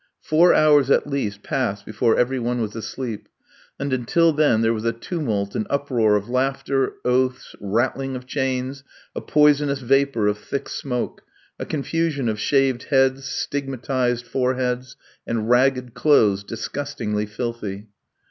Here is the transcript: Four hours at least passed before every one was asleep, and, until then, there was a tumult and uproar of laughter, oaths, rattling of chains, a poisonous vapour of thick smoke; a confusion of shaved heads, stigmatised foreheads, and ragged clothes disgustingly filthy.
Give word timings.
Four 0.23 0.55
hours 0.55 0.89
at 0.89 1.05
least 1.05 1.43
passed 1.43 1.85
before 1.85 2.17
every 2.17 2.39
one 2.39 2.59
was 2.59 2.75
asleep, 2.75 3.27
and, 3.77 3.93
until 3.93 4.33
then, 4.33 4.61
there 4.61 4.73
was 4.73 4.83
a 4.83 4.91
tumult 4.93 5.53
and 5.53 5.67
uproar 5.69 6.15
of 6.15 6.27
laughter, 6.27 6.93
oaths, 7.05 7.53
rattling 7.61 8.15
of 8.15 8.25
chains, 8.25 8.83
a 9.15 9.21
poisonous 9.21 9.81
vapour 9.81 10.25
of 10.25 10.39
thick 10.39 10.69
smoke; 10.69 11.21
a 11.59 11.67
confusion 11.67 12.27
of 12.29 12.39
shaved 12.39 12.85
heads, 12.85 13.25
stigmatised 13.25 14.25
foreheads, 14.25 14.95
and 15.27 15.51
ragged 15.51 15.93
clothes 15.93 16.43
disgustingly 16.43 17.27
filthy. 17.27 17.85